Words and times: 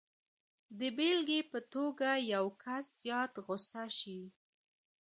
د 0.79 0.81
بېلګې 0.97 1.41
په 1.51 1.59
توګه 1.73 2.09
که 2.19 2.25
یو 2.33 2.45
کس 2.63 2.85
زیات 3.01 3.33
غسه 3.45 3.85
شي 3.97 4.21